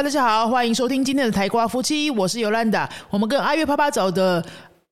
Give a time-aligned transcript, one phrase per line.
[0.00, 2.88] 大家好，欢迎收听今天的台瓜夫妻，我是尤兰达。
[3.10, 4.42] 我们跟阿月啪啪走的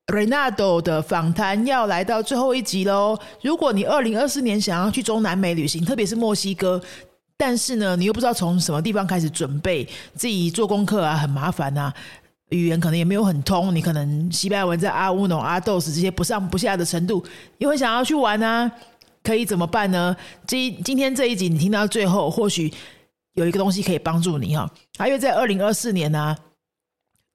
[0.07, 3.17] Renato 的访谈要来到最后一集喽。
[3.41, 6.81] 如果你二零二四年想要去中南美旅行，特别是墨西哥，
[7.37, 11.93] 但是呢，你又不知道从什么地方开始准备，自己做功课啊，很麻烦啊，
[12.49, 17.23] 语言可能也没有很通，你可能西班牙文在阿乌诺、阿豆斯这些不上不下的程度，
[17.59, 18.69] 你会想要去玩啊，
[19.23, 20.13] 可以怎么办呢？
[20.45, 22.73] 今今天这一集你听到最后，或许。
[23.37, 24.69] 有一个东西可以帮助你哈，
[25.05, 26.35] 因为在二零二四年呢，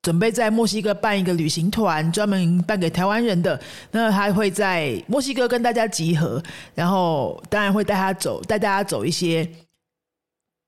[0.03, 3.59] 准备在墨西哥办一个旅行团，专门办给台湾人的。
[3.93, 6.43] 那他会在墨西哥跟大家集合，
[6.75, 9.49] 然后当然会带他走，带大家走一些。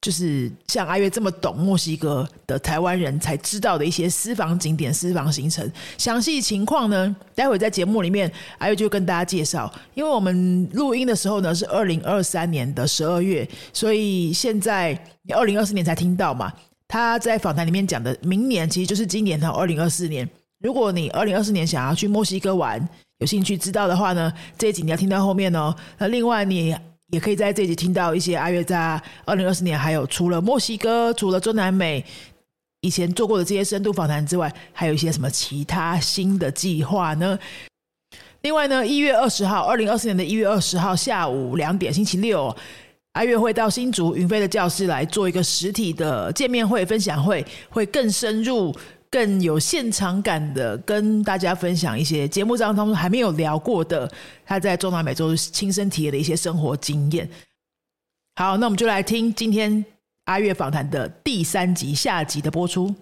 [0.04, 9.72] 就是像阿月这么懂墨西哥的台湾人才知道的一些私房景点、私房行程，详细情况呢，待会在节目里面阿月就跟大家介绍。
[9.94, 14.92] 因为我们录音的时候呢是二零二三年的十二月，所以现在
[15.34, 16.52] 二零二四年才听到嘛。
[16.86, 20.28] 他在访谈里面讲的，明年其实就是今年的二零二四年。
[20.60, 22.86] 如果你二零二四年想要去墨西哥玩，
[23.20, 25.74] 有兴趣知道的话呢，这一集你要听到后面哦。
[25.96, 26.76] 那另外你。
[27.14, 32.04] 也可以在这集听到一些阿月在二零二四年还有除了墨西哥、除了中南美
[32.80, 37.38] 以前做过的这些深度访谈之外，还有一些什么其他新的计划呢？
[38.40, 42.54] 另外呢，一月二十号，二零二四年的一月二十号下午两点，星期六，
[43.12, 48.74] 阿月会到新竹云飞的教室来做一个实体的见面会、分享会，会更深入。
[49.14, 54.10] 更有现场感的跟大家分享一些节目当中还没有聊过的
[54.44, 57.30] 他在中南美洲亲身体验的一些生活经验。
[58.34, 59.84] 好，那我们就来听今天
[60.24, 62.92] 阿月访谈的第三集下集的播出。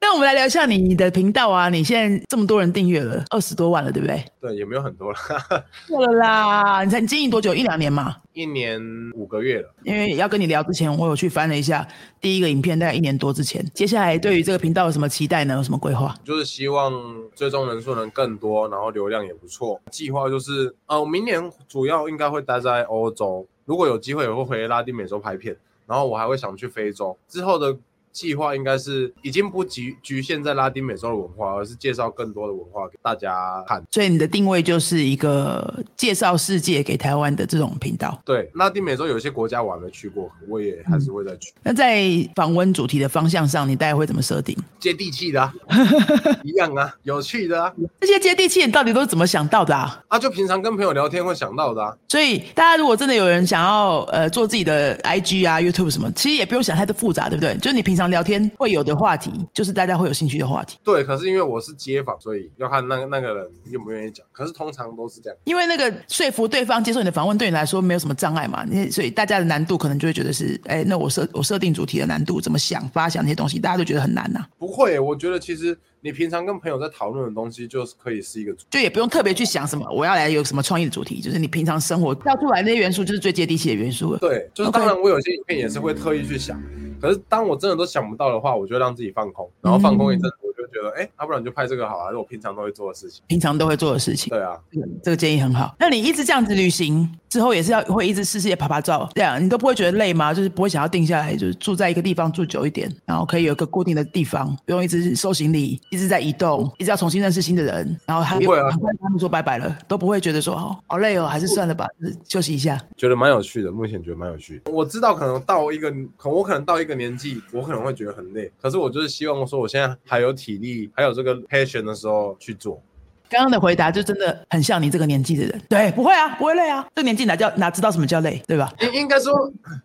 [0.00, 1.70] 那我们来聊一下你的频道啊！
[1.70, 4.22] 你现在这么多人订阅了，二十多万了，对不对？
[4.38, 5.18] 对，也没有很多了，
[5.88, 6.84] 错了啦！
[6.84, 7.54] 你才经营多久？
[7.54, 8.14] 一两年嘛？
[8.34, 8.78] 一年
[9.14, 9.74] 五个月了。
[9.82, 11.88] 因为要跟你聊之前，我有去翻了一下
[12.20, 13.64] 第一个影片，大概一年多之前。
[13.72, 15.54] 接下来对于这个频道有什么期待呢？
[15.54, 16.14] 有什么规划？
[16.22, 16.92] 就是希望
[17.34, 19.80] 最终人数能更多，然后流量也不错。
[19.90, 27.74] 计划就是，呃，明年主要应该会待在欧洲，如果有机会也会回拉丁美洲拍片，然后我还会想去非洲之后的。
[28.14, 33.82] 计划应该是已经不局局限在拉丁美洲的文化，而是介绍更多的文化给大家看。
[33.90, 38.16] 所以你的定位就是一个介绍世界给台湾的这种频道。
[38.24, 41.52] 对，拉丁美洲有些国家我还没去过，我也还是会再去。
[41.64, 42.04] 那在
[42.36, 44.56] 访问主题的方向上，你大概会怎么设定？
[44.78, 45.52] 接地气的，
[46.44, 47.72] 一样啊，有趣的啊。
[48.00, 50.00] 这些接地气，你到底都是怎么想到的啊？
[50.06, 51.92] 啊，就平常跟朋友聊天会想到的啊。
[52.08, 57.56] 所以大家如果真的有人想要呃做自己的 IG 啊、YouTube 什么，其实也不用想太多复杂，对不对？
[57.56, 58.03] 就是你平常。
[58.10, 60.78] 聊天会有的话题，就是大家会有兴趣的话题。
[60.84, 64.24] 对，可是因为我是街访，所以要看那个那个人愿不愿意讲。
[64.32, 68.64] 可是通常都是这样，因为那个说服对方接受你的访问，对你来说没有什么障碍嘛。
[68.68, 74.44] 你所以大家的难度可能就会觉得是，哎，那我设我设定主题的难度，怎么想发想那些东西，大家都觉得很难呐。
[74.58, 75.76] 不会，我觉得其实。
[76.04, 84.18] 你平常跟朋友在讨论的东西，就是可以是一个，就也不用特别去想什么，我要来有什么创意的主题，就是你平常生活跳出来那些元素，就是最接地气的元素了。
[84.18, 86.62] 对，就是当然我有些影片也是会特意去想，
[87.04, 90.30] 可是当我真的都想不到的话，我就让自己放空，然后放空一阵。
[90.40, 93.22] 我就觉得哎，要不然你就拍这个好啊，是我平常都会做的事情。
[93.26, 94.30] 平常都会做的事情。
[94.30, 94.58] 对啊，
[95.02, 95.76] 这个建议很好。
[95.78, 100.32] 那你一直这样子旅行之后，也是要会一直试试也拍拍照，这样你都不会觉得累吗？
[100.32, 111.88] 就是不会想要定下来，就是住在一个地方住久一点，然后可以有一个固定的地方，不用一直收行李，一直在移动，一直要重新认识新的人，然后还不会啊，很快他们说拜拜了，都不会觉得说哦好累哦，还是算了吧，
[112.28, 112.80] 休息一下。
[112.96, 114.62] 觉得蛮有趣的，目前觉得蛮有趣。
[114.70, 121.34] 我知道可能到一个，可我可能到一个年纪，我可能会觉得很累，可是我就是希望说，我现在还有体力，还有这个。
[121.54, 122.82] passion 的时候去做。
[123.28, 128.72] 刚刚的回答就真的很像你这个年纪的人，对，不会啊，不会累啊，这年纪哪叫哪知道什么叫累，对吧？
[128.80, 129.32] 应应该说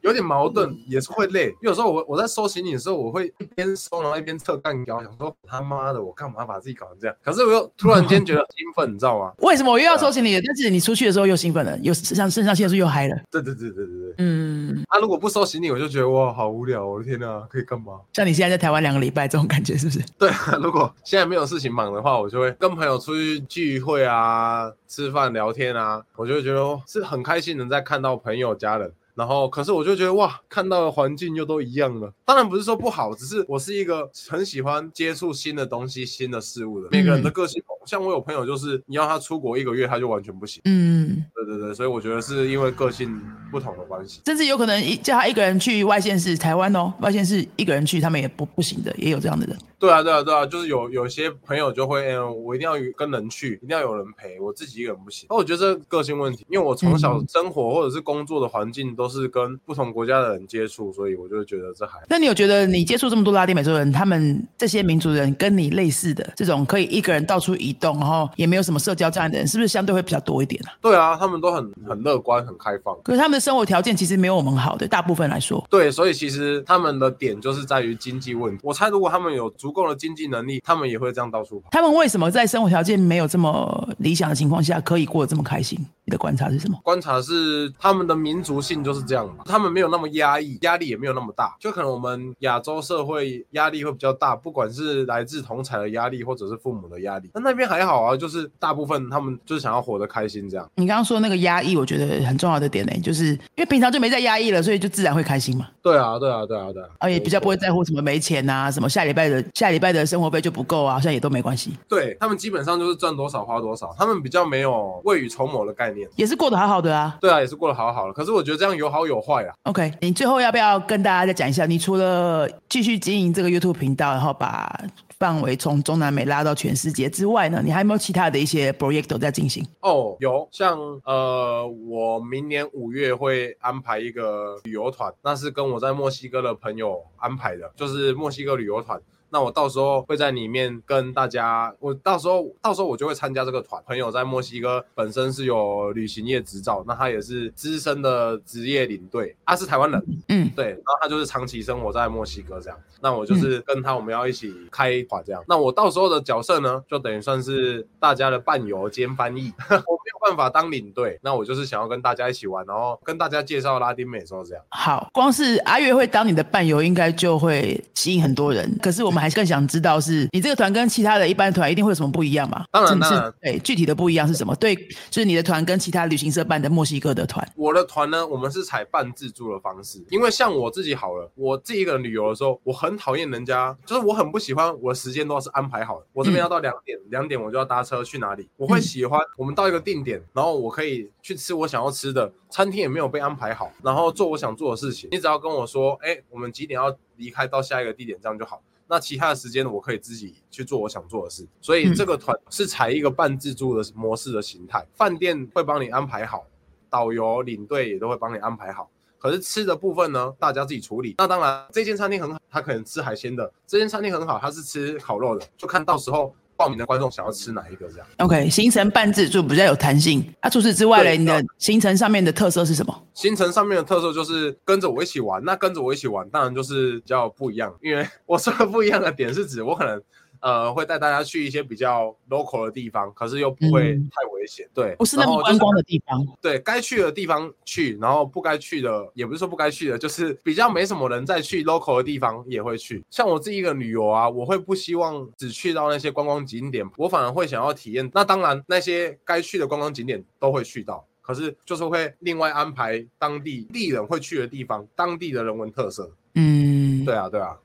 [0.01, 1.53] 有点矛盾，也是会累。
[1.61, 7.15] 有时候我我在收行李的时候，我会一边收然后一边测干胶，想说他妈的我干嘛把自己搞成这样？
[7.23, 9.31] 可是我又突然间觉得兴奋，你知道吗？
[9.39, 10.39] 为什么我又要收行李？
[10.41, 13.15] 但是你出去的时候又兴奋了，又像肾上腺素又嗨了。
[13.31, 14.68] 对对对对对对，嗯。
[14.87, 17.99] 啊，如果不收行李，我就觉得哇好无聊，我的天哪，可以干嘛？
[18.13, 19.99] 像你现在在台湾两个礼拜这种感觉是不是？
[20.17, 20.29] 对，
[20.61, 24.19] 如果现在没有事情忙的话，我就会跟朋友出去聚会啊。
[24.19, 28.91] 啊，吃饭聊天啊，我就会觉得是很开心能在看到朋友家人。
[29.19, 32.09] 然后，可是我就觉得哇，看到的环境又都一样了。
[32.23, 36.87] 当然不是说不好，只是我是一个很喜欢接触新的东西、新的事物的。
[36.89, 40.61] 每个人的个性，像我有朋友就是，你要他出国一个月，他就完全不行。
[40.63, 43.21] 嗯，对对对，所以我觉得是因为个性
[43.51, 44.21] 不同的关系。
[44.25, 49.57] 甚至有可能一叫他一个人去外县市，台湾哦，外县市一个人去，他们也不不行的，也有这样的人。
[49.77, 55.27] 对啊，对啊，对啊，就是有有些朋友就会，嗯，我一定要跟人去，一定要有人陪，我自己一个人不行。
[55.29, 70.71] 那我觉得这个性问题，因为我从小嗯生活或者是工作的环境都是跟不同国家的人接触，所以我就觉得这还那你有觉得你接触这么多拉丁美洲人，他们这些民族人跟你类似的这种可以一个人到处移动，然后也没有什么社交障碍的人，是不是相对会比较多一点啊？
[70.81, 72.95] 对啊，他们都很很乐观，很开放。
[73.03, 75.65] 可是他们的生活条件其实没有我们好的，大部分来说。
[75.69, 78.61] 对，所以其实他们的点就是在于经济问题。
[78.63, 81.69] 我猜，如果他们有足够的经济能力，他们也会这样到处跑。
[81.71, 85.79] 他们为什么在生活条件没有这么理想的情况下，可以过得这么开心？
[86.09, 86.79] 你的观察是什么？
[86.83, 91.55] 观察是他们的民族性就是这样嘛，他们没有那么压抑，压力也没有那么大。
[91.59, 97.29] 就可能我们亚洲社会压力会比较大，不管是来自同才的压力，或者是父母的压力。
[97.35, 100.67] 那那边还好啊，就是大部分他们就是想要活得开心这样。
[100.73, 116.09] 你刚刚说那个压抑，我觉得很重要的点呢、就是因为平常就没在压抑了，所以就自然会开心嘛，对啊，对啊，对啊，对啊，而也比较不会在乎什么没钱啊，什么下礼拜的下礼拜的生活费就不够啊，好像也都没关系，对他们基本上就是赚多少花多少，他们比较没有未雨绸缪的概念。
[116.15, 117.17] 也是过得好好的啊。
[117.21, 118.13] 对啊，也是过得好好的。
[118.13, 119.53] 可是我觉得这样有好有坏啊。
[119.63, 121.65] OK，你最后要不要跟大家再讲一下？
[121.65, 124.73] 你除了继续经营这个 YouTube 频道，然后把
[125.19, 129.65] 范围从中南美拉到全世界之外呢，你还有没有其他的一些 project 在进行？
[129.81, 138.99] 哦，有像呃，我明年五月会安排一个旅游团，那是跟我在墨西哥的朋友安排的，就是墨西哥旅游团。
[139.31, 143.79] 那我到时候会在里面跟大家，我到时候到时候我就会参加这个团。
[143.85, 152.77] 朋友在墨西哥本身是有旅行业执照，那他也是资深的职业领队，他是台湾人，嗯，对，然后他就是长期生活在墨西哥这样。
[153.01, 155.43] 那我就是跟他，我们要一起开团这样。
[155.47, 159.53] 那我到时候的角色呢，就等于算是大家的伴游兼翻译。
[159.87, 164.63] 我办法当领队，那我就是想要跟大家一起玩，然后跟大家介绍拉丁美洲这样。
[164.69, 168.77] 好，光是阿月会当你的伴游，应该就会吸引很多人。
[168.81, 172.63] 可是我们还是更想知道是，你这个团跟其他的一般团一定会有什么不一样嘛？
[172.71, 174.55] 当然是当然对，具体的不一样是什么？
[174.55, 174.75] 对，
[175.09, 186.05] 就是你的团跟其他旅行社办的墨西哥的团，我的团呢，我们是采半自助的方式，因为像我自己好了，我自己一个人旅游的时候，我很讨厌人家，就是我很不喜欢我的时间都是安排好的。
[186.13, 188.49] 我这边要到两点，两、点我就要搭车去哪里？
[188.55, 195.09] 我会喜欢我们到一个定点，然后我可以去吃我想要吃的，餐厅也没有被安排好，然后做我想做的事情。
[195.11, 198.61] 你只要跟我说，哎，我们几点要离开到下一个地点，这样就好。
[198.87, 206.45] 那其他的时间我可以自己去做我想做的事，所以这个团是采一个半自助的模式的形态，饭店会帮你安排好，
[206.89, 208.89] 导游、领队也都会帮你安排好。
[209.19, 211.13] 可是吃的部分呢，大家自己处理。
[211.17, 218.07] 那当然，这间餐厅很好，他可能吃海鲜的；这间餐厅很好，他是吃烤肉的，就看到时候报名的观众想要吃哪一个这样。
[218.17, 220.21] OK，行程半自助比较有弹性。
[220.41, 222.93] 啊，除此之外嘞，你的行程上面的特色是什么？
[223.13, 227.73] 行程上面的特色就是跟着我一起玩，那跟着我一起玩，当然就是比较不一样。
[227.81, 230.01] 因为 我说的不一样的点是指我可能
[230.41, 236.25] 呃会带大家去一些比较 local 的地方，可是又不会嗯太危险，对，不是那么观光的地方。
[236.41, 243.03] 对该去的地方去，然后不该去的也不是说不该去的，就是比较没什么人再去 local 的地方也会去。
[243.09, 248.09] 像我自己一个旅游啊，我会不希望只去到那些观光景点，我反而会想要体验。
[248.13, 251.05] 那当然，那些该去的观光景点都会去到。
[251.21, 256.11] 可是就是会另外安排当地地人会去的地方，当地的人文特色。
[256.33, 257.55] 嗯，对啊，对啊，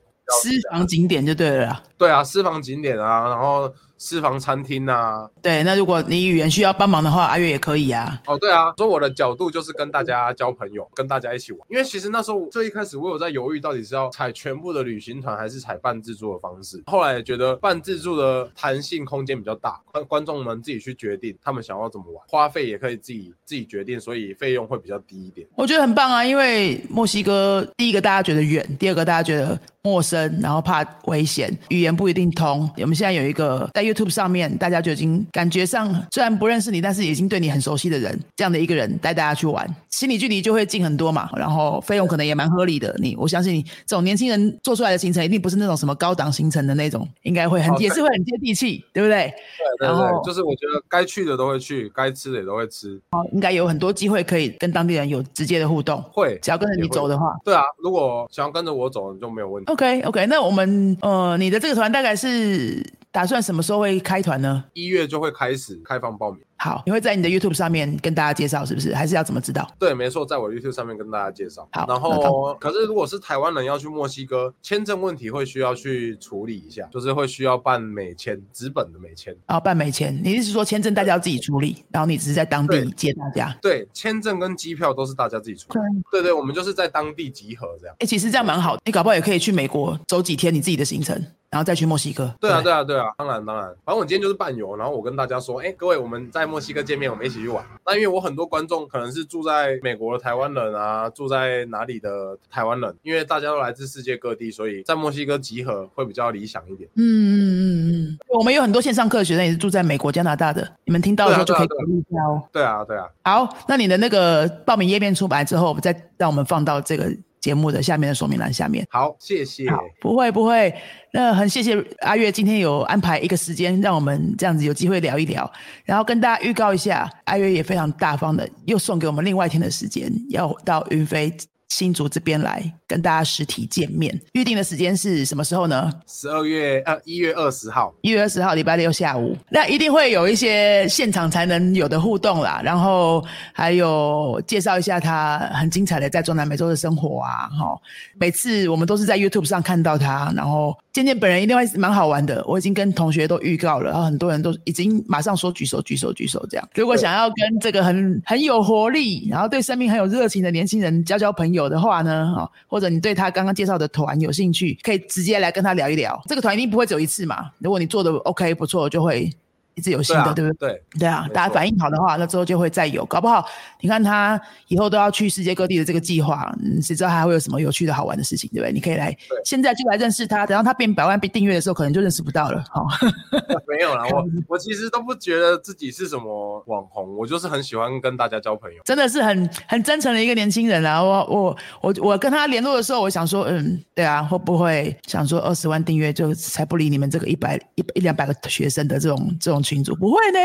[0.42, 1.82] 私房景点就对了啦。
[1.98, 8.20] 对啊，私房景点啊，然后私房餐厅啊，对，那如果你语言需要帮忙的话，阿月也可以啊。
[8.26, 11.60] 哦，对啊，所以我的角度就是跟大家交朋友，跟大家一起玩。
[11.70, 16.82] 因为其实那时候最一开始我有在犹豫，到底是要采全部的旅行团，还是采半自助的方式。
[16.86, 25.46] 后来觉得半自助的弹性空间比较大，观观众们自己去决定他们想要怎么玩，花费也可以自己自己决定，所以费用会比较低一点。
[25.54, 32.68] 我觉得很棒啊，因为墨西哥第一个大家觉得远，第二个大家觉得陌生，然后怕危险，语言不一定通。
[32.78, 41.28] 我们现在有一个在 YouTube 上面，大家就已经感觉上虽然不认识你，但是已经对你很熟悉的人，这样的一个人带大家去玩，心理距离就会近很多嘛。
[41.36, 42.94] 然后费用可能也蛮合理的。
[42.98, 49.32] 你我相信你这种年轻人做出来的行程，一定不是那种什么高档行程的那种，应该会很、哦也是会很接地气，对不对？
[49.78, 53.00] 对对对，就是我觉得该去的都会去，该吃的也都会吃，
[53.32, 57.26] 应该有很多机会可以跟当地人有直接的互动，会只要跟着你走的话。
[57.44, 59.72] 对啊，如果想要跟着我走就没有问题。
[59.72, 62.82] OK OK，那我们呃，你的这个团大概是
[63.14, 64.64] 打算什么时候会开团呢？
[64.72, 66.42] 一月就会开始开放报名。
[66.64, 68.94] 好，你会在你的 YouTube 上面跟大家介绍，是不是？
[68.94, 69.70] 还是要怎么知道？
[69.78, 71.68] 对，没错，在我 YouTube 上面跟大家介绍。
[71.72, 79.36] 好然后可是如果是台湾人要去墨西哥，签证问题会需要去处理一下，就是会需要办美签，纸本的美签。
[79.48, 83.54] 哦办美签，你是说签证大家要自己处理，然后你只是在当地接大家？
[83.60, 86.02] 对，签证跟机票都是大家自己处理。
[86.10, 87.94] 对对，我们就是在当地集合这样。
[87.98, 91.14] 哎、其实这样蛮好的，你搞不好也可以去美国走几天你自己的行程，
[91.50, 92.34] 然后再去墨西哥。
[92.40, 97.66] 对啊，对啊，对啊，当然当然，反正我今天就是伴游，然后我跟大家说，哎，各位，我们在墨西哥见面，我们一起去玩。
[97.84, 106.88] 那因为我很多观众可能是住在美国的台湾人啊，住在哪里的台湾人，因为大家都来自世界各地，所以在墨西哥集合会比较理想一点。
[106.94, 112.40] 嗯嗯嗯嗯，我们有很多线上课的学生也是住在美国、加拿大的，你们听到的时候就可以考虑一下哦。
[112.52, 117.12] 对啊，对啊，好，那你的那个报名页面出来之后，我们再让我们放到这个
[117.44, 118.86] 节目的下面的说明栏下面。
[118.88, 119.70] 好，谢谢。
[119.70, 120.74] 好，不会不会，
[121.12, 125.52] 那很谢谢阿月今天有安排一个时间，让我们这样子有机会聊一聊，
[125.84, 131.30] 然后跟大家预告一下，阿月也非常大方的又送给我们另外一天的时间，要到云飞
[131.74, 134.16] 新竹这边来跟大家实体见面。
[134.32, 135.92] 预定的时间是什么时候呢？
[136.06, 147.76] 十二月呃一月二十号，一月二十号礼拜六下午，那一定会有一些现场才能有的互动啦，然后还有介绍一下他很精彩的在中南美洲的生活啊，哈，
[148.16, 152.44] 每次我们都是在 YouTube 上看到他，然后见见本人一定会蛮好玩的。
[152.46, 156.68] 我已经跟同学都预告了，然后很多人都已经马上说举手举手举手这样。
[156.76, 166.20] 如果想要跟这个很很有活力，然后对生命很有热情的年轻人交交朋友我的话呢，哈，或者你对他刚刚介绍的团有兴趣，可以直接来跟他聊一聊。
[166.26, 169.32] 这个团一定不会只有一次嘛，如果你做的 OK 不错，就会
[169.74, 170.68] 一直有新的，对不对？
[170.68, 173.46] 对，对啊，大家反应好的话，那之后就会再有，搞不好
[173.80, 178.72] 你看他以后都要去世界各地的这个计划，嗯，谁知道还会有什么有趣的好玩的事情，对不对？
[178.72, 182.64] 你可以来现在就来认识他，等到他变百万订阅的时候，可能就认识不到了。
[182.74, 182.86] 哦，
[183.66, 188.80] 没有啦， 我我其实都不觉得自己是什么网红，我就是很喜欢跟大家交朋友。
[188.84, 191.02] 真的是很很真诚的一个年轻人啊！
[191.02, 199.96] 我我我我跟他联络的时候，我想说，嗯，对啊，会不会想说二十万订阅就才不理你们这个一百一一两百个学生的这种这种群主？
[199.96, 200.38] 不会呢，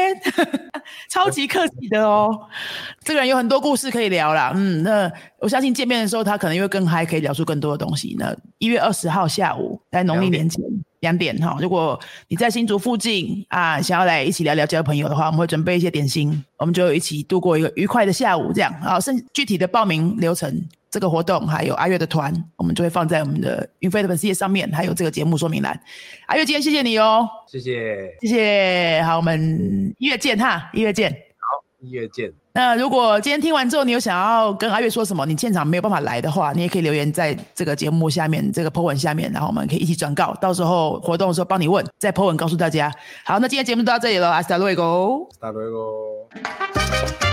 [1.11, 2.31] 超级客气的哦。
[3.03, 8.15] 这个人有很多故事可以聊啦，嗯，那我相信见面的时候他可能因为更嗨，可以聊出更多的东西。
[8.17, 10.63] 那一月二十号下午，在农历年前。
[11.01, 18.99] 两点哈，如果你在新竹附近啊，想要来一起聊聊交朋友的话，我们会准备一些点心，我们就一起度过一个愉快的下午，这样啊。
[18.99, 25.79] 剩具体的报名流程、这个活动还有阿月的团，我们就会放在我们的云飞的粉丝页上面，还有这个节目说明栏。
[26.27, 29.01] 阿月，今天谢谢你哦，谢谢，谢谢。
[29.03, 31.28] 好，我们一月见哈，一月见。
[31.81, 32.31] 一月见。
[32.53, 42.91] 那如果今天听完之后，你有想要跟阿月说什么，你现场没有办法来的话，你也可以留言在这个节目下面这个 po 文下面，然后我们可以一起转告，到时候活动的时候帮你问，再 po 文告诉大家。
[43.23, 45.29] 好，那今天节目就到这里了，阿斯达瑞狗。
[45.39, 47.28] Hasta luego。